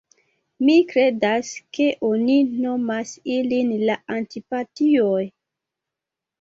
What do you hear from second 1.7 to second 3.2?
ke oni nomas